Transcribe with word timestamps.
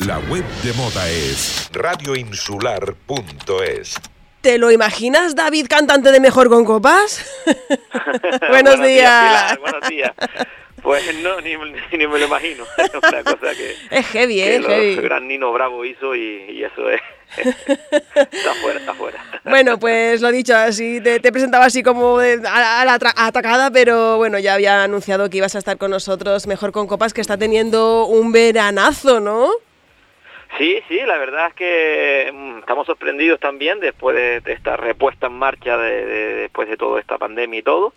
La 0.00 0.18
web 0.30 0.44
de 0.64 0.72
moda 0.72 1.06
es 1.08 1.70
radioinsular.es. 1.72 4.00
¿Te 4.40 4.58
lo 4.58 4.72
imaginas, 4.72 5.36
David, 5.36 5.66
cantante 5.68 6.10
de 6.10 6.18
Mejor 6.18 6.48
con 6.48 6.64
Copas? 6.64 7.24
Buenos, 8.48 8.82
días. 8.82 9.56
buenos 9.60 9.88
días. 9.88 10.10
Pues 10.82 11.04
no, 11.22 11.40
ni, 11.42 11.56
ni, 11.56 12.06
me 12.06 12.18
lo 12.18 12.24
imagino. 12.24 12.64
Es 12.78 12.90
una 12.94 13.22
cosa 13.22 13.54
que. 13.54 13.76
Es 13.90 14.06
heavy, 14.06 14.40
¿eh? 14.40 14.60
Que 14.60 14.66
heavy. 14.66 14.94
El 14.94 15.02
gran 15.02 15.28
Nino 15.28 15.52
Bravo 15.52 15.84
hizo 15.84 16.16
y, 16.16 16.46
y 16.50 16.64
eso 16.64 16.88
es. 16.90 17.02
está 17.36 18.54
fuera, 18.60 18.80
está 18.80 18.94
fuera. 18.94 19.22
Bueno, 19.44 19.78
pues 19.78 20.20
lo 20.20 20.32
dicho, 20.32 20.56
así 20.56 21.00
te, 21.00 21.20
te 21.20 21.30
presentaba 21.30 21.66
así 21.66 21.82
como 21.82 22.18
a, 22.18 22.84
la 22.84 22.98
atacada, 23.16 23.70
pero 23.70 24.16
bueno, 24.16 24.38
ya 24.38 24.54
había 24.54 24.82
anunciado 24.82 25.30
que 25.30 25.36
ibas 25.36 25.54
a 25.54 25.58
estar 25.58 25.78
con 25.78 25.92
nosotros 25.92 26.46
mejor 26.46 26.72
con 26.72 26.88
copas, 26.88 27.14
que 27.14 27.20
está 27.20 27.36
teniendo 27.36 28.06
un 28.06 28.32
veranazo, 28.32 29.20
¿no? 29.20 29.50
Sí, 30.58 30.82
sí, 30.88 31.00
la 31.06 31.16
verdad 31.16 31.48
es 31.48 31.54
que 31.54 32.30
mm, 32.32 32.58
estamos 32.58 32.86
sorprendidos 32.86 33.40
también 33.40 33.80
después 33.80 34.14
de, 34.14 34.52
esta 34.52 34.76
repuesta 34.76 35.28
en 35.28 35.34
marcha 35.34 35.78
de, 35.78 36.04
de, 36.04 36.34
después 36.34 36.68
de 36.68 36.76
toda 36.76 37.00
esta 37.00 37.18
pandemia 37.18 37.60
y 37.60 37.62
todo. 37.62 37.94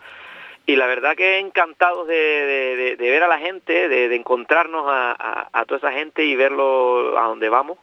Y 0.67 0.77
la 0.77 0.87
verdad 0.87 1.15
que 1.15 1.37
encantados 1.37 2.07
de, 2.07 2.95
ver 2.97 3.23
a 3.23 3.27
la 3.27 3.37
gente, 3.37 3.87
de, 3.87 4.15
encontrarnos 4.15 4.85
a, 4.87 5.65
toda 5.67 5.77
esa 5.77 5.91
gente 5.91 6.25
y 6.25 6.35
verlo 6.35 7.19
a 7.19 7.27
donde 7.27 7.49
vamos 7.49 7.77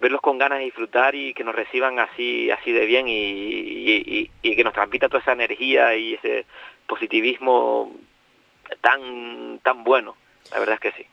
verlos 0.00 0.20
con 0.20 0.38
ganas 0.38 0.60
de 0.60 0.66
disfrutar 0.66 1.16
y 1.16 1.34
que 1.34 1.42
nos 1.42 1.56
reciban 1.56 1.98
así 1.98 2.52
así 2.52 2.70
de 2.70 2.86
bien 2.86 3.08
y, 3.08 3.14
y, 3.14 4.30
y, 4.42 4.54
que 4.54 4.62
nos 4.62 4.72
transmita 4.72 5.08
toda 5.08 5.20
esa 5.20 5.32
energía 5.32 5.96
y 5.96 6.14
ese 6.14 6.46
positivismo 6.86 7.92
tan 8.80 9.58
tan 9.58 9.82
bueno 9.82 10.14
la 10.52 10.60
verdad 10.60 10.74
es 10.74 10.80
que 10.80 10.92
sí 10.92 11.08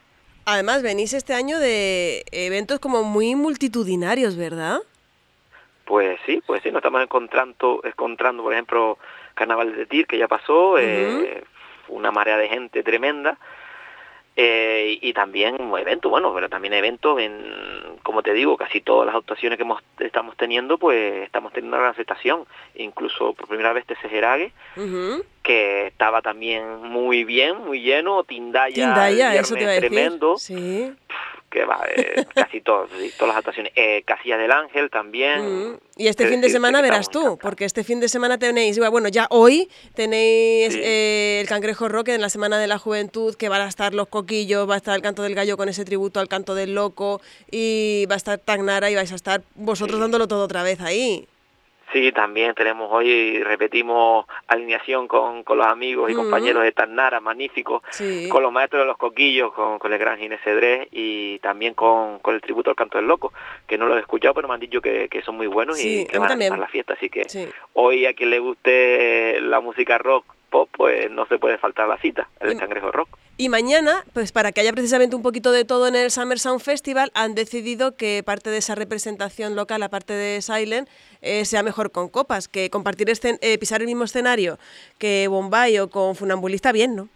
además 0.46 0.82
venís 0.82 1.14
este 1.14 1.34
año 1.34 1.60
de 1.60 2.24
eventos 2.32 2.80
como 2.80 3.04
muy 3.04 3.36
multitudinarios 3.36 4.36
verdad 4.36 4.80
pues 5.86 6.20
sí 6.26 6.42
pues 6.46 6.62
sí 6.64 6.70
nos 6.70 6.80
estamos 6.80 7.02
encontrando 7.02 7.82
encontrando 7.84 8.44
por 8.44 8.54
ejemplo 8.54 8.98
carnaval 9.34 9.76
de 9.76 9.86
Tir 9.86 10.08
que 10.08 10.18
ya 10.18 10.28
pasó 10.28 10.72
uh 10.72 10.78
-huh. 10.78 11.24
eh, 11.26 11.44
una 11.88 12.12
marea 12.12 12.38
de 12.38 12.48
gente 12.48 12.84
tremenda 12.84 13.38
eh, 14.38 15.00
y 15.02 15.14
también 15.14 15.56
eventos, 15.78 16.12
bueno, 16.12 16.34
pero 16.34 16.50
también 16.50 16.74
eventos 16.74 17.20
en, 17.22 17.42
como 18.04 18.22
te 18.22 18.34
digo, 18.34 18.58
casi 18.58 18.82
todas 18.82 19.06
las 19.06 19.16
actuaciones 19.16 19.58
que 19.58 19.64
hemos, 19.64 19.82
estamos 20.00 20.36
teniendo, 20.36 20.78
pues 20.78 21.24
estamos 21.24 21.54
teniendo 21.54 21.78
una 21.78 21.84
gran 21.84 21.94
aceptación. 21.94 22.46
Incluso 22.76 23.34
por 23.34 23.48
primera 23.48 23.72
vez 23.72 23.86
Tesejerague, 23.86 24.52
uh 24.76 24.82
-huh. 24.82 25.24
Que 25.46 25.88
estaba 25.88 26.22
también 26.22 26.82
muy 26.82 27.24
bien, 27.24 27.58
muy 27.64 27.80
lleno, 27.82 28.24
Tindaya, 28.24 28.74
Tindaya 28.74 29.36
eso 29.36 29.54
te 29.54 29.62
iba 29.62 29.70
a 29.70 29.74
decir. 29.76 29.90
tremendo. 29.90 30.38
Sí. 30.38 30.92
Que 31.52 31.64
va, 31.64 31.86
eh, 31.96 32.26
casi 32.34 32.60
todo, 32.60 32.88
todas 33.18 33.28
las 33.30 33.38
actuaciones. 33.38 33.72
Eh, 33.76 34.02
Casillas 34.06 34.40
del 34.40 34.52
Ángel 34.52 34.90
también. 34.90 35.40
-huh. 35.40 35.80
Y 35.96 36.08
este 36.08 36.28
fin 36.28 36.42
de 36.42 36.50
semana 36.50 36.82
verás 36.82 37.10
tú, 37.10 37.38
porque 37.42 37.64
este 37.64 37.84
fin 37.86 38.00
de 38.02 38.10
semana 38.10 38.38
tenéis, 38.38 38.78
bueno, 38.90 39.08
ya 39.08 39.28
hoy 39.30 39.70
tenéis 39.94 40.74
sí. 40.74 40.82
eh, 40.84 41.38
el 41.42 41.48
Cangrejo 41.48 41.88
Roque 41.88 42.14
en 42.16 42.22
la 42.22 42.30
Semana 42.30 42.58
de 42.58 42.68
la 42.68 42.78
Juventud, 42.78 43.36
que 43.36 43.48
van 43.48 43.62
a 43.62 43.68
estar 43.70 43.94
los 43.94 44.08
coquillos, 44.10 44.68
va 44.70 44.74
a 44.74 44.78
estar 44.78 44.96
el 44.96 45.02
canto 45.02 45.22
del 45.24 45.36
gallo 45.36 45.56
con 45.56 45.70
ese 45.70 45.86
tributo 45.86 46.20
al 46.20 46.28
canto 46.28 46.56
del 46.56 46.74
loco, 46.74 47.22
y 47.52 48.06
va 48.10 48.16
a 48.16 48.18
estar 48.18 48.38
Tagnara 48.40 48.90
y 48.90 48.96
vais 48.96 49.12
a 49.12 49.16
estar 49.16 49.42
vosotros 49.54 49.98
sí. 49.98 50.02
dándolo 50.02 50.28
todo 50.28 50.44
otra 50.44 50.64
vez 50.64 50.82
ahí. 50.82 51.26
Sí, 51.94 52.12
también 52.12 52.54
tenemos 52.56 52.92
hoy, 52.92 53.42
repetimos 53.44 54.26
alineación 54.48 55.08
con, 55.08 55.44
con 55.44 55.58
los 55.58 55.68
amigos 55.68 56.10
y 56.10 56.14
uh 56.14 56.18
-huh. 56.18 56.22
compañeros 56.24 56.64
de 56.64 56.72
Tagnara, 56.72 57.20
magníficos, 57.20 57.84
sí. 57.92 58.28
con 58.28 58.42
los 58.44 58.52
maestros 58.52 58.82
de 58.82 58.88
los 58.88 58.98
coquillos, 58.98 59.54
con, 59.54 59.80
con 59.80 59.94
el 59.94 60.00
gran 60.00 60.18
Ginés 60.18 60.42
Cedrés 60.42 60.88
y 60.92 61.40
también 61.40 61.74
con, 61.74 62.20
con, 62.20 62.36
el 62.36 62.42
tributo 62.42 62.72
al 62.72 62.76
canto 62.76 62.98
del 62.98 63.08
loco, 63.08 63.32
que 63.68 63.78
no 63.78 63.86
lo 63.86 63.96
he 63.98 64.00
escuchado, 64.00 64.34
pero 64.34 64.48
me 64.48 64.56
han 64.56 64.60
dicho 64.60 64.82
que, 64.82 65.08
que 65.10 65.22
son 65.22 65.38
muy 65.38 65.48
buenos 65.48 65.78
sí, 65.78 66.02
y 66.02 66.06
que 66.06 66.18
van 66.18 66.30
también. 66.30 66.54
a 66.54 66.58
la 66.58 66.68
fiesta. 66.68 66.94
Así 66.94 67.10
que 67.10 67.28
hoy 67.74 68.06
a 68.06 68.14
quien 68.14 68.30
le 68.32 68.40
guste 68.40 69.40
la 69.42 69.60
música 69.60 69.98
rock, 69.98 70.26
pop, 70.50 70.70
pues 70.72 71.10
no 71.12 71.26
se 71.28 71.38
puede 71.38 71.58
faltar 71.58 71.88
la 71.88 71.98
cita, 71.98 72.28
el 72.40 72.54
y, 72.54 72.58
Cangrejo 72.58 72.92
Rock. 72.92 73.10
Y 73.38 73.50
mañana, 73.50 74.06
pues 74.14 74.32
para 74.32 74.54
que 74.54 74.62
haya 74.62 74.72
precisamente 74.72 75.14
un 75.14 75.22
poquito 75.22 75.52
de 75.52 75.66
todo 75.66 75.88
en 75.88 75.96
el 75.96 76.10
Summer 76.10 76.40
Sound 76.40 76.62
Festival, 76.62 77.12
han 77.14 77.36
decidido 77.36 77.98
que 77.98 78.24
parte 78.26 78.50
de 78.50 78.60
esa 78.60 78.76
representación 78.76 79.58
local, 79.58 79.84
aparte 79.84 80.14
de 80.14 80.42
Silent, 80.42 80.88
eh, 81.22 81.44
sea 81.44 81.62
mejor 81.62 81.92
con 81.92 82.08
copas, 82.08 82.48
que 82.48 82.70
compartir 82.70 83.10
este, 83.10 83.38
eh, 83.42 83.58
pisar 83.58 83.82
el 83.82 83.88
mismo 83.88 84.06
escenario 84.06 84.58
que 85.00 85.28
Bombay 85.28 85.80
o 85.80 85.90
con 85.90 86.16
Funambulista, 86.16 86.72
bien, 86.72 86.96
¿no? 86.96 87.10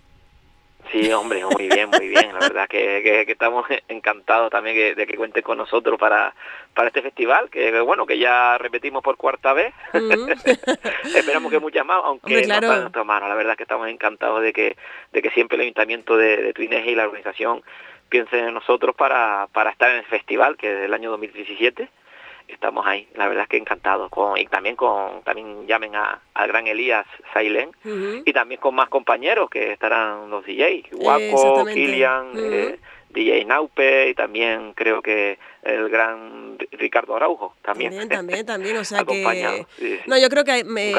Sí, 0.91 1.11
hombre, 1.11 1.43
muy 1.45 1.67
bien, 1.67 1.89
muy 1.89 2.07
bien. 2.07 2.33
La 2.33 2.39
verdad 2.39 2.67
que, 2.67 3.01
que, 3.03 3.25
que 3.25 3.31
estamos 3.31 3.65
encantados 3.87 4.49
también 4.49 4.75
que, 4.75 4.95
de 4.95 5.05
que 5.05 5.17
cuenten 5.17 5.43
con 5.43 5.57
nosotros 5.57 5.99
para, 5.99 6.33
para 6.73 6.87
este 6.87 7.01
festival, 7.01 7.49
que 7.49 7.79
bueno, 7.81 8.05
que 8.05 8.17
ya 8.17 8.57
repetimos 8.57 9.03
por 9.03 9.15
cuarta 9.15 9.53
vez. 9.53 9.73
Uh 9.93 9.97
-huh. 9.97 11.15
Esperamos 11.15 11.51
que 11.51 11.59
muchas 11.59 11.85
más, 11.85 12.01
aunque 12.03 12.33
hombre, 12.33 12.43
claro. 12.45 12.61
no 12.61 12.67
está 12.67 12.75
en 12.75 12.81
nuestra 12.81 13.03
mano. 13.03 13.27
La 13.27 13.35
verdad 13.35 13.55
que 13.55 13.63
estamos 13.63 13.87
encantados 13.87 14.41
de 14.41 14.51
que, 14.51 14.75
de 15.11 15.21
que 15.21 15.29
siempre 15.31 15.55
el 15.55 15.61
Ayuntamiento 15.61 16.17
de, 16.17 16.53
de 16.53 16.81
y 16.85 16.95
la 16.95 17.05
organización 17.05 17.61
piensen 18.09 18.45
en 18.45 18.53
nosotros 18.53 18.95
para, 18.95 19.47
para 19.53 19.69
estar 19.69 19.91
en 19.91 19.97
el 19.97 20.05
festival, 20.05 20.57
que 20.57 20.71
es 20.73 20.81
del 20.81 20.93
año 20.93 21.11
2017 21.11 21.89
estamos 22.51 22.85
ahí, 22.85 23.07
la 23.15 23.27
verdad 23.27 23.43
es 23.43 23.49
que 23.49 23.57
encantados 23.57 24.09
con 24.09 24.37
y 24.37 24.45
también 24.47 24.75
con 24.75 25.21
también 25.23 25.67
llamen 25.67 25.95
a 25.95 26.21
al 26.33 26.47
gran 26.47 26.67
Elías 26.67 27.05
Sailen 27.33 27.69
uh 27.85 27.87
-huh. 27.87 28.23
y 28.25 28.33
también 28.33 28.59
con 28.59 28.75
más 28.75 28.89
compañeros 28.89 29.49
que 29.49 29.71
estarán 29.71 30.29
los 30.29 30.45
DJs, 30.45 30.87
Waco, 30.93 31.65
Kilian, 31.65 32.29
uh 32.29 32.33
-huh. 32.33 32.73
eh, 32.73 32.79
DJ 33.09 33.45
Naupe 33.45 34.09
y 34.09 34.13
también 34.13 34.73
creo 34.73 35.01
que 35.01 35.39
el 35.63 35.89
gran 35.89 36.57
Ricardo 36.71 37.15
Araujo 37.15 37.55
también. 37.61 37.91
También, 37.91 38.09
también, 38.09 38.45
también 38.45 38.77
o 38.77 38.83
sea 38.83 39.03
que 39.05 39.65
sí, 39.77 39.85
sí. 39.85 39.99
No, 40.07 40.17
yo 40.17 40.29
creo 40.29 40.43
que 40.43 40.63
me 40.63 40.93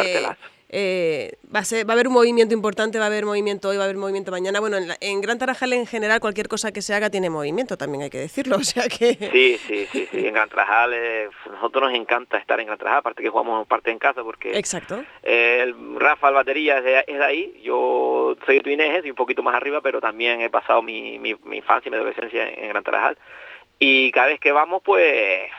eh, 0.73 1.33
va, 1.53 1.61
a 1.61 1.65
ser, 1.65 1.89
va 1.89 1.93
a 1.93 1.95
haber 1.95 2.07
un 2.07 2.15
movimiento 2.15 2.55
importante, 2.55 2.99
va 2.99 3.05
a 3.05 3.09
haber 3.09 3.25
movimiento 3.25 3.69
hoy, 3.69 3.77
va 3.77 3.83
a 3.83 3.87
haber 3.87 3.97
movimiento 3.97 4.31
mañana. 4.31 4.61
Bueno, 4.61 4.77
en, 4.77 4.87
la, 4.87 4.97
en, 5.01 5.21
Gran 5.21 5.37
Tarajal 5.37 5.73
en 5.73 5.85
general 5.85 6.21
cualquier 6.21 6.47
cosa 6.47 6.71
que 6.71 6.81
se 6.81 6.95
haga 6.95 7.11
tiene 7.11 7.29
movimiento, 7.29 7.77
también 7.77 8.05
hay 8.05 8.11
que 8.11 8.19
decirlo, 8.19 8.57
o 8.61 8.63
sea 8.63 8.85
que... 8.85 9.15
Sí, 9.15 9.59
sí, 9.67 9.87
sí, 9.91 10.09
sí. 10.11 10.27
en 10.27 10.35
Gran 10.35 10.49
Tarajal, 10.49 10.93
eh, 10.95 11.29
nosotros 11.51 11.91
nos 11.91 11.99
encanta 11.99 12.39
estar 12.39 12.61
en 12.61 12.67
Gran 12.67 12.79
Tarajal, 12.79 13.01
aparte 13.01 13.23
que 13.23 13.29
jugamos 13.29 13.67
parte 13.67 13.91
en 13.91 13.99
casa 13.99 14.23
porque... 14.23 14.57
Exacto. 14.57 15.03
Eh, 15.25 15.61
el 15.65 15.75
Rafa, 15.99 16.29
el 16.29 16.35
batería 16.35 16.79
es 16.79 16.85
de, 16.85 17.05
es 17.07 17.19
de 17.19 17.25
ahí, 17.25 17.61
yo 17.65 18.37
soy 18.47 18.57
de 18.57 18.61
Tuineje, 18.61 19.01
soy 19.01 19.11
un 19.11 19.17
poquito 19.17 19.43
más 19.43 19.57
arriba, 19.57 19.81
pero 19.81 20.01
también 20.01 20.41
he 20.41 20.51
pasado 20.51 20.83
mi, 20.83 21.19
mi, 21.19 21.35
mi 21.43 21.57
infancia 21.57 21.89
y 21.89 21.91
mi 21.91 21.97
adolescencia 21.97 22.49
en, 22.49 22.65
en 22.65 22.69
Gran 22.69 22.85
Tarajal. 22.85 23.19
Y 23.81 24.13
cada 24.13 24.29
vez 24.29 24.39
que 24.39 24.53
vamos, 24.53 24.83
pues 24.85 25.51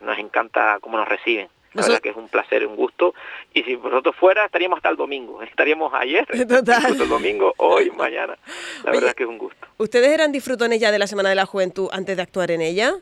nos 0.00 0.16
encanta 0.18 0.78
cómo 0.80 0.96
nos 0.96 1.08
reciben. 1.08 1.48
La 1.72 1.82
verdad 1.82 2.00
que 2.00 2.08
es 2.08 2.16
un 2.16 2.28
placer, 2.28 2.66
un 2.66 2.74
gusto. 2.76 3.14
Y 3.54 3.62
si 3.62 3.76
nosotros 3.76 4.16
fuera, 4.16 4.44
estaríamos 4.44 4.78
hasta 4.78 4.88
el 4.88 4.96
domingo. 4.96 5.40
Estaríamos 5.42 5.92
ayer, 5.94 6.26
Total. 6.48 6.86
el 7.00 7.08
domingo, 7.08 7.54
hoy, 7.58 7.90
mañana. 7.92 8.36
La 8.84 8.90
Oye, 8.90 9.00
verdad 9.00 9.14
que 9.14 9.22
es 9.22 9.28
un 9.28 9.38
gusto. 9.38 9.66
¿Ustedes 9.78 10.08
eran 10.08 10.32
disfrutones 10.32 10.80
ya 10.80 10.90
de 10.90 10.98
la 10.98 11.06
Semana 11.06 11.28
de 11.28 11.36
la 11.36 11.46
Juventud 11.46 11.88
antes 11.92 12.16
de 12.16 12.22
actuar 12.22 12.50
en 12.50 12.60
ella? 12.60 12.94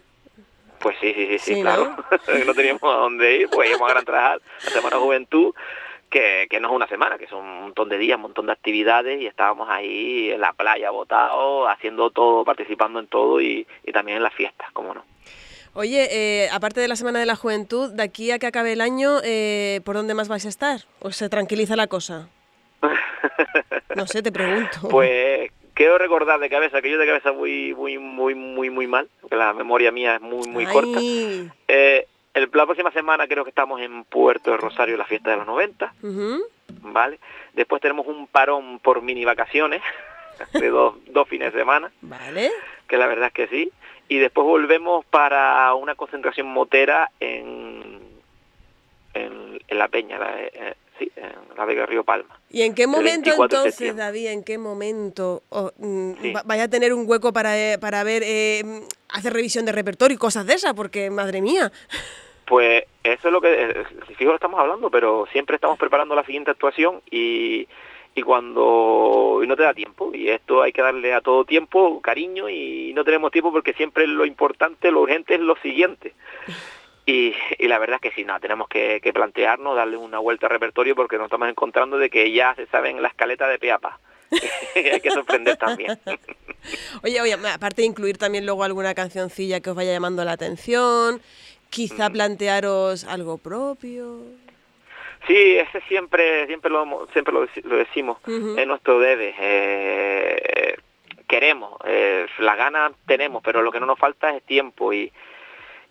Pues 0.81 0.97
sí, 1.01 1.12
sí, 1.12 1.27
sí, 1.27 1.39
sí, 1.39 1.55
sí 1.55 1.61
claro. 1.62 1.97
¿no? 1.97 2.45
no 2.47 2.55
teníamos 2.55 2.83
a 2.83 2.99
dónde 2.99 3.37
ir, 3.37 3.49
pues 3.51 3.69
íbamos 3.71 3.89
a 3.89 3.93
Gran 3.95 4.05
Trajal, 4.05 4.43
la 4.65 4.71
Semana 4.71 4.97
de 4.97 5.03
Juventud, 5.03 5.55
que, 6.11 6.47
que 6.49 6.61
no 6.61 6.69
es 6.69 6.75
una 6.75 6.87
semana, 6.87 7.19
que 7.19 7.27
son 7.27 7.45
un 7.45 7.61
montón 7.62 7.89
de 7.89 7.99
días, 7.99 8.17
un 8.17 8.23
montón 8.23 8.47
de 8.47 8.53
actividades, 8.53 9.21
y 9.21 9.27
estábamos 9.27 9.69
ahí 9.69 10.31
en 10.31 10.41
la 10.41 10.53
playa, 10.53 10.91
botados, 10.91 11.69
haciendo 11.69 12.11
todo, 12.11 12.45
participando 12.45 13.00
en 13.00 13.06
todo, 13.09 13.41
y, 13.41 13.67
y 13.85 13.93
también 13.93 14.19
en 14.19 14.23
las 14.23 14.35
fiestas, 14.35 14.69
cómo 14.73 14.95
no. 14.95 15.05
Oye, 15.78 16.09
eh, 16.11 16.49
aparte 16.50 16.81
de 16.81 16.89
la 16.89 16.97
Semana 16.97 17.21
de 17.21 17.27
la 17.27 17.37
Juventud, 17.37 17.93
de 17.93 18.03
aquí 18.03 18.33
a 18.33 18.41
que 18.41 18.49
acabe 18.49 18.72
el 18.72 18.81
año, 18.81 19.21
eh, 19.22 19.81
¿por 19.84 19.94
dónde 19.94 20.12
más 20.12 20.27
vais 20.27 20.44
a 20.44 20.49
estar? 20.49 20.81
¿O 20.99 21.12
se 21.12 21.28
tranquiliza 21.28 21.77
la 21.77 21.87
cosa? 21.87 22.28
No 23.94 24.05
sé, 24.09 24.21
te 24.21 24.33
pregunto. 24.33 24.81
Pues 24.91 25.53
quiero 25.75 25.97
recordar 25.97 26.41
de 26.41 26.50
cabeza, 26.50 26.83
que 26.83 26.91
yo 26.91 26.99
de 26.99 27.06
cabeza 27.06 27.31
muy, 27.31 27.75
muy, 27.75 27.97
muy, 27.97 28.34
muy, 28.34 28.71
muy 28.71 28.88
mal, 28.88 29.09
porque 29.21 29.37
la 29.37 29.53
memoria 29.53 29.93
mía 29.93 30.17
es 30.17 30.20
muy, 30.20 30.49
muy 30.49 30.64
Ay. 30.64 30.73
corta. 30.73 30.99
Eh, 31.69 32.08
el, 32.35 32.50
la 32.53 32.67
próxima 32.67 32.91
semana 32.91 33.29
creo 33.29 33.44
que 33.44 33.50
estamos 33.50 33.81
en 33.81 34.03
Puerto 34.03 34.50
de 34.50 34.56
Rosario, 34.56 34.97
la 34.97 35.05
fiesta 35.05 35.31
de 35.31 35.37
los 35.37 35.47
90, 35.47 35.94
uh 36.03 36.06
-huh. 36.08 36.43
¿vale? 36.93 37.20
Después 37.53 37.81
tenemos 37.81 38.05
un 38.08 38.26
parón 38.26 38.81
por 38.81 39.00
mini 39.00 39.25
vacaciones, 39.25 39.81
de 40.55 40.70
dos, 40.70 40.97
dos 41.06 41.29
fines 41.29 41.53
de 41.53 41.61
semana. 41.61 41.93
Vale. 42.00 42.50
Que 42.88 42.97
la 42.97 43.06
verdad 43.06 43.29
es 43.29 43.32
que 43.32 43.47
sí 43.47 43.73
y 44.08 44.19
después 44.19 44.46
volvemos 44.46 45.05
para 45.06 45.75
una 45.75 45.94
concentración 45.94 46.46
motera 46.46 47.10
en, 47.20 48.00
en, 49.14 49.60
en 49.69 49.78
La 49.78 49.88
Peña, 49.88 50.19
la, 50.19 50.40
eh, 50.40 50.75
sí, 50.99 51.10
en 51.16 51.56
la 51.56 51.64
Vega 51.64 51.87
Río 51.87 52.05
Palma. 52.05 52.40
¿Y 52.50 52.62
en 52.62 52.75
qué 52.75 52.87
momento 52.87 53.31
entonces, 53.31 53.94
David, 53.94 54.28
en 54.28 54.44
qué 54.44 54.56
momento 54.58 55.43
oh, 55.50 55.70
sí. 55.78 56.32
vaya 56.44 56.64
a 56.64 56.69
tener 56.69 56.94
un 56.94 57.08
hueco 57.08 57.32
para, 57.32 57.58
eh, 57.58 57.78
para 57.78 58.02
ver, 58.05 58.22
eh, 58.25 58.62
hacer 59.10 59.32
revisión 59.32 59.66
de 59.66 59.72
repertorio 59.72 60.14
y 60.14 60.19
cosas 60.19 60.46
de 60.46 60.55
esas? 60.55 60.75
Porque, 60.75 61.10
madre 61.10 61.43
mía. 61.43 61.70
Pues 62.46 62.84
eso 63.05 63.28
es 63.28 63.32
lo 63.32 63.43
que, 63.43 63.84
fijo, 64.16 64.34
estamos 64.34 64.58
hablando, 64.58 64.90
pero 64.90 65.26
siempre 65.32 65.56
estamos 65.56 65.78
preparando 65.78 66.14
la 66.14 66.25
siguiente 66.25 66.50
actuación 66.50 67.02
y 67.10 67.69
y 68.14 68.22
cuando 68.22 69.40
y 69.43 69.46
no 69.46 69.56
te 69.56 69.62
da 69.62 69.75
tiempo 69.75 70.10
y 70.12 70.28
esto 70.28 70.62
hay 70.62 70.72
que 70.72 70.82
darle 70.82 71.14
a 71.14 71.20
todo 71.20 71.44
tiempo 71.44 72.00
cariño 72.00 72.49
y 72.49 72.93
no 72.94 73.05
tenemos 73.05 73.31
tiempo 73.31 73.52
porque 73.52 73.75
siempre 73.75 74.06
lo 74.06 74.25
importante 74.25 74.90
lo 74.90 75.02
urgente 75.02 75.34
es 75.34 75.40
lo 75.40 75.56
siguiente. 75.56 76.14
Y, 77.06 77.34
y 77.58 77.69
la 77.69 77.78
verdad 77.78 77.99
es 78.02 78.10
que 78.10 78.14
sí 78.14 78.25
no 78.25 78.38
tenemos 78.38 78.69
que, 78.69 79.00
que, 79.02 79.14
plantearnos 79.14 79.75
darle 79.75 79.96
una 79.96 80.19
vuelta 80.19 80.46
al 80.46 80.50
repertorio 80.50 80.94
porque 80.94 81.16
nos 81.16 81.26
estamos 81.26 81.49
encontrando 81.49 81.96
de 81.96 82.10
que 82.10 82.31
ya 82.32 82.55
se 82.55 82.66
saben 82.66 83.00
la 83.00 83.08
escaleta 83.08 83.49
de 83.49 83.58
peapa. 83.58 83.99
Hay 84.75 85.00
que 85.00 85.10
sorprender 85.10 85.56
también. 85.56 85.99
Oye 87.02 87.20
oye 87.20 87.32
aparte 87.32 87.82
de 87.82 87.87
incluir 87.87 88.19
también 88.19 88.44
luego 88.44 88.64
alguna 88.64 88.93
cancioncilla 88.94 89.60
que 89.60 89.70
os 89.70 89.76
vaya 89.76 89.93
llamando 89.93 90.25
la 90.25 90.32
atención 90.32 91.22
quizá 91.70 92.10
plantearos 92.10 93.05
algo 93.05 93.38
propio 93.38 94.22
Sí, 95.26 95.56
ese 95.56 95.81
siempre, 95.88 96.47
siempre 96.47 96.70
lo, 96.70 97.06
siempre 97.12 97.35
lo, 97.35 97.76
decimos, 97.76 98.19
es 98.26 98.67
nuestro 98.67 98.99
debe. 98.99 99.35
Eh, 99.38 100.76
queremos, 101.26 101.79
eh, 101.85 102.26
la 102.38 102.56
gana 102.56 102.91
tenemos, 103.06 103.43
pero 103.43 103.62
lo 103.62 103.70
que 103.70 103.81
no 103.81 103.87
nos 103.87 103.99
falta 103.99 104.35
es 104.35 104.43
tiempo 104.44 104.93
y, 104.93 105.12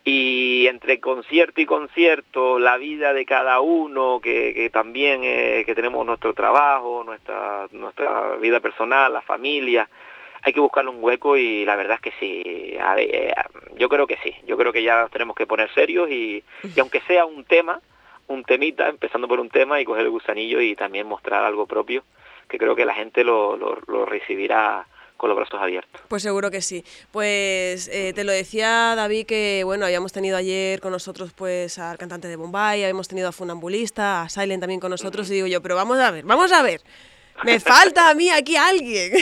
y 0.04 0.68
entre 0.68 1.00
concierto 1.00 1.62
y 1.62 1.66
concierto, 1.66 2.58
la 2.60 2.78
vida 2.78 3.14
de 3.14 3.26
cada 3.26 3.60
uno, 3.60 4.20
que, 4.22 4.54
que 4.54 4.70
también 4.70 5.22
eh, 5.24 5.64
que 5.66 5.76
tenemos 5.76 6.06
nuestro 6.06 6.34
trabajo, 6.34 7.04
nuestra, 7.06 7.68
nuestra 7.72 8.36
vida 8.38 8.60
personal, 8.60 9.14
la 9.14 9.22
familia, 9.22 9.88
hay 10.42 10.54
que 10.54 10.60
buscarle 10.60 10.90
un 10.90 11.04
hueco 11.04 11.38
y 11.38 11.66
la 11.66 11.76
verdad 11.76 11.96
es 11.96 12.02
que 12.02 12.20
sí, 12.20 12.42
eh, 12.46 13.34
yo 13.78 13.90
creo 13.90 14.08
que 14.08 14.18
sí, 14.24 14.34
yo 14.46 14.58
creo 14.58 14.74
que 14.74 14.84
ya 14.84 15.08
tenemos 15.10 15.36
que 15.36 15.46
poner 15.46 15.72
serios 15.74 16.10
y, 16.10 16.44
y 16.64 16.80
aunque 16.80 17.02
sea 17.02 17.26
un 17.26 17.44
tema, 17.44 17.80
un 18.28 18.44
temita, 18.44 18.90
empezando 18.90 19.28
por 19.28 19.40
un 19.40 19.50
tema 19.50 19.80
y 19.80 19.86
coger 19.86 20.04
el 20.04 20.12
gusanillo 20.12 20.62
y 20.62 20.76
también 20.76 21.08
mostrar 21.08 21.44
algo 21.44 21.66
propio, 21.66 22.04
que 22.48 22.58
creo 22.58 22.76
que 22.76 22.86
la 22.86 22.94
gente 22.94 23.24
lo, 23.24 23.58
lo, 23.58 24.06
recibirá 24.06 24.88
con 25.18 25.30
los 25.30 25.38
brazos 25.38 25.60
abiertos. 25.60 26.02
Pues 26.08 26.22
seguro 26.22 26.52
que 26.52 26.62
sí. 26.62 26.84
Pues 27.12 27.88
eh, 27.88 28.14
te 28.14 28.24
lo 28.24 28.32
decía 28.32 28.94
David 28.96 29.26
que 29.26 29.64
bueno, 29.64 29.86
habíamos 29.86 30.14
tenido 30.14 30.38
ayer 30.38 30.80
con 30.80 30.92
nosotros 30.92 31.34
pues 31.34 31.80
al 31.80 31.98
cantante 31.98 32.28
de 32.28 32.36
Bombay, 32.36 32.84
habíamos 32.84 33.08
tenido 33.08 33.30
a 33.30 33.32
Funambulista, 33.32 34.22
a 34.22 34.30
Silent 34.30 34.62
también 34.62 34.80
con 34.80 34.92
nosotros 34.92 35.30
y 35.32 35.36
digo 35.36 35.48
yo, 35.48 35.62
pero 35.62 35.76
vamos 35.76 35.98
a 36.00 36.12
ver, 36.12 36.24
vamos 36.24 36.52
a 36.52 36.62
ver. 36.62 36.82
Me 37.44 37.60
falta 37.60 38.10
a 38.10 38.14
mí 38.14 38.30
aquí 38.30 38.56
alguien. 38.56 39.14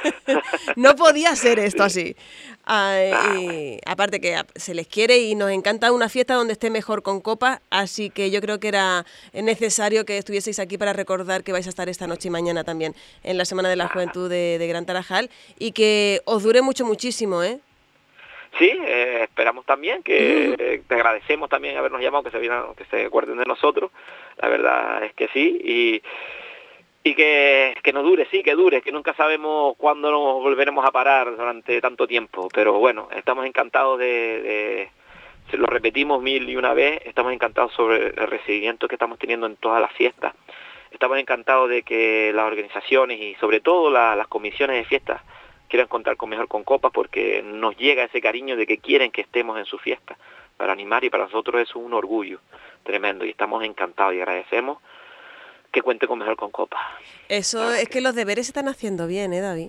no 0.76 0.96
podía 0.96 1.34
ser 1.36 1.58
esto 1.58 1.82
así. 1.82 2.16
Ah, 2.66 2.96
aparte 3.84 4.20
que 4.20 4.40
se 4.54 4.72
les 4.74 4.86
quiere 4.86 5.18
y 5.18 5.34
nos 5.34 5.50
encanta 5.50 5.92
una 5.92 6.08
fiesta 6.08 6.34
donde 6.34 6.54
esté 6.54 6.70
mejor 6.70 7.02
con 7.02 7.20
copa, 7.20 7.60
así 7.68 8.08
que 8.08 8.30
yo 8.30 8.40
creo 8.40 8.58
que 8.58 8.68
era 8.68 9.04
necesario 9.34 10.06
que 10.06 10.16
estuvieseis 10.16 10.58
aquí 10.58 10.78
para 10.78 10.94
recordar 10.94 11.44
que 11.44 11.52
vais 11.52 11.66
a 11.66 11.68
estar 11.68 11.90
esta 11.90 12.06
noche 12.06 12.28
y 12.28 12.30
mañana 12.30 12.64
también 12.64 12.94
en 13.22 13.36
la 13.36 13.44
Semana 13.44 13.68
de 13.68 13.76
la 13.76 13.88
Juventud 13.88 14.30
de, 14.30 14.66
Gran 14.66 14.86
Tarajal 14.86 15.28
y 15.58 15.72
que 15.72 16.22
os 16.24 16.42
dure 16.42 16.62
mucho, 16.62 16.86
muchísimo, 16.86 17.42
¿eh? 17.42 17.58
Sí, 18.58 18.70
eh, 18.70 19.20
esperamos 19.24 19.66
también 19.66 20.02
que 20.02 20.82
te 20.88 20.94
agradecemos 20.94 21.50
también 21.50 21.76
habernos 21.76 22.00
llamado, 22.00 22.24
que 22.24 22.30
se, 22.30 22.40
que 22.40 22.84
se 22.90 23.04
acuerden 23.04 23.36
de 23.36 23.44
nosotros, 23.44 23.90
la 24.40 24.48
verdad 24.48 25.04
es 25.04 25.12
que 25.12 25.28
sí, 25.34 25.60
y 25.62 26.02
y 27.06 27.14
que, 27.14 27.76
que 27.82 27.92
no 27.92 28.02
dure, 28.02 28.26
sí, 28.30 28.42
que 28.42 28.54
dure, 28.54 28.80
que 28.80 28.90
nunca 28.90 29.12
sabemos 29.12 29.76
cuándo 29.76 30.10
nos 30.10 30.42
volveremos 30.42 30.84
a 30.86 30.90
parar 30.90 31.36
durante 31.36 31.78
tanto 31.82 32.06
tiempo, 32.06 32.48
pero 32.52 32.72
bueno, 32.78 33.08
estamos 33.14 33.44
encantados 33.44 33.98
de, 33.98 34.88
se 35.50 35.58
lo 35.58 35.66
repetimos 35.66 36.22
mil 36.22 36.48
y 36.48 36.56
una 36.56 36.72
vez, 36.72 37.02
estamos 37.04 37.34
encantados 37.34 37.74
sobre 37.74 38.06
el 38.06 38.26
recibimiento 38.26 38.88
que 38.88 38.94
estamos 38.94 39.18
teniendo 39.18 39.46
en 39.46 39.56
todas 39.56 39.82
las 39.82 39.92
fiestas, 39.92 40.32
estamos 40.90 41.18
encantados 41.18 41.68
de 41.68 41.82
que 41.82 42.32
las 42.34 42.46
organizaciones 42.46 43.20
y 43.20 43.34
sobre 43.34 43.60
todo 43.60 43.90
las 43.90 44.26
comisiones 44.28 44.78
de 44.78 44.84
fiestas 44.86 45.20
quieran 45.68 45.88
contar 45.88 46.16
con 46.16 46.30
Mejor 46.30 46.48
con 46.48 46.64
Copas 46.64 46.90
porque 46.90 47.42
nos 47.44 47.76
llega 47.76 48.04
ese 48.04 48.22
cariño 48.22 48.56
de 48.56 48.66
que 48.66 48.78
quieren 48.78 49.10
que 49.10 49.20
estemos 49.20 49.58
en 49.58 49.66
su 49.66 49.76
fiesta. 49.78 50.16
Para 50.56 50.72
animar 50.72 51.02
y 51.04 51.10
para 51.10 51.24
nosotros 51.24 51.60
es 51.60 51.74
un 51.74 51.92
orgullo 51.92 52.38
tremendo 52.84 53.24
y 53.26 53.30
estamos 53.30 53.62
encantados 53.64 54.14
y 54.14 54.20
agradecemos 54.20 54.78
que 55.74 55.82
cuente 55.82 56.06
con 56.06 56.18
mejor 56.18 56.36
con 56.36 56.50
copa. 56.50 56.78
Eso 57.28 57.72
es 57.72 57.88
que 57.88 58.00
los 58.00 58.14
deberes 58.14 58.46
se 58.46 58.50
están 58.50 58.68
haciendo 58.68 59.06
bien, 59.06 59.34
¿eh, 59.34 59.40
David? 59.40 59.68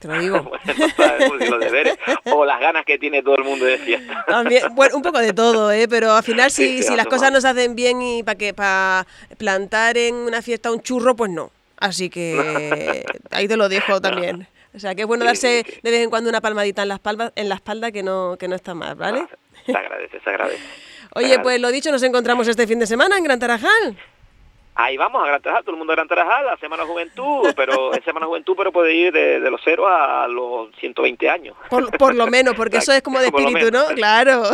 Te 0.00 0.08
lo 0.08 0.18
digo. 0.20 0.42
bueno, 0.96 1.34
los 1.36 1.60
deberes 1.60 1.98
o 2.24 2.44
las 2.44 2.60
ganas 2.60 2.84
que 2.84 2.98
tiene 2.98 3.22
todo 3.22 3.36
el 3.36 3.44
mundo 3.44 3.64
de 3.64 3.78
fiesta. 3.78 4.24
También, 4.26 4.62
bueno, 4.74 4.96
un 4.96 5.02
poco 5.02 5.18
de 5.18 5.32
todo, 5.32 5.72
¿eh? 5.72 5.88
pero 5.88 6.12
al 6.12 6.22
final 6.22 6.50
si, 6.50 6.82
si 6.82 6.94
las 6.94 7.06
cosas 7.06 7.32
no 7.32 7.40
se 7.40 7.48
hacen 7.48 7.74
bien 7.74 8.02
y 8.02 8.22
para 8.22 8.36
que 8.36 8.52
para 8.52 9.06
plantar 9.38 9.96
en 9.96 10.14
una 10.14 10.42
fiesta 10.42 10.70
un 10.70 10.82
churro, 10.82 11.16
pues 11.16 11.30
no. 11.30 11.50
Así 11.78 12.10
que 12.10 13.04
ahí 13.30 13.48
te 13.48 13.56
lo 13.56 13.68
dejo 13.68 14.00
también. 14.00 14.46
O 14.74 14.78
sea, 14.78 14.94
que 14.94 15.02
es 15.02 15.08
bueno 15.08 15.24
darse 15.24 15.64
de 15.82 15.90
vez 15.90 16.02
en 16.02 16.10
cuando 16.10 16.30
una 16.30 16.40
palmadita 16.40 16.82
en 16.82 16.88
la 16.88 16.94
espalda, 16.94 17.32
en 17.34 17.48
la 17.48 17.56
espalda 17.56 17.90
que 17.90 18.02
no 18.02 18.36
que 18.38 18.46
no 18.46 18.54
está 18.54 18.74
mal, 18.74 18.94
¿vale? 18.94 19.26
Se 19.66 19.72
agradece, 19.72 20.20
se 20.20 20.30
agradece. 20.30 20.62
Oye, 21.14 21.38
pues 21.40 21.60
lo 21.60 21.72
dicho, 21.72 21.90
nos 21.90 22.02
encontramos 22.02 22.46
este 22.46 22.66
fin 22.66 22.78
de 22.78 22.86
semana 22.86 23.16
en 23.16 23.24
Gran 23.24 23.40
Tarajal 23.40 23.96
ahí 24.78 24.96
vamos 24.96 25.22
a 25.22 25.26
Gran 25.26 25.42
Tarajal, 25.42 25.64
todo 25.64 25.72
el 25.72 25.78
mundo 25.78 25.92
a 25.92 25.96
Gran 25.96 26.08
Tarajal, 26.08 26.46
la 26.46 26.56
Semana 26.56 26.84
Juventud, 26.84 27.52
pero 27.54 27.92
es 27.94 28.04
Semana 28.04 28.26
Juventud, 28.26 28.54
pero 28.56 28.72
puede 28.72 28.94
ir 28.94 29.12
de, 29.12 29.50
los 29.50 29.60
0 29.62 29.86
a 29.86 30.26
los 30.28 30.74
120 30.76 31.28
años. 31.28 31.56
Por, 31.68 32.14
lo 32.14 32.26
menos, 32.28 32.54
porque 32.54 32.78
eso 32.78 32.92
es 32.92 33.02
como 33.02 33.18
de 33.18 33.26
espíritu, 33.26 33.70
¿no? 33.70 33.86
Claro. 33.88 34.44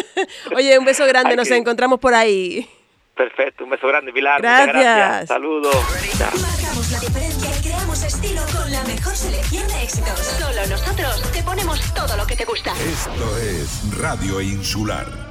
Oye, 0.54 0.78
un 0.78 0.84
beso 0.84 1.06
grande, 1.06 1.36
nos 1.36 1.50
encontramos 1.50 1.98
por 2.00 2.12
ahí. 2.12 2.68
Perfecto, 3.14 3.64
un 3.64 3.70
beso 3.70 3.86
grande, 3.88 4.12
Pilar. 4.12 4.40
Gracias. 4.40 4.74
gracias. 4.74 5.28
Saludos. 5.28 5.74
Marcamos 5.74 6.92
la 6.92 7.00
diferencia 7.00 7.50
y 7.58 7.62
creamos 7.62 8.02
estilo 8.02 8.42
con 8.56 8.70
la 8.70 8.82
mejor 8.84 9.14
selección 9.14 9.66
de 9.66 9.82
éxitos. 9.82 10.18
Solo 10.18 10.66
nosotros 10.68 11.32
te 11.32 11.42
ponemos 11.42 11.94
todo 11.94 12.16
lo 12.16 12.26
que 12.26 12.36
te 12.36 12.44
gusta. 12.44 12.72
Esto 12.72 13.38
es 13.38 13.98
Radio 13.98 14.40
Insular. 14.40 15.27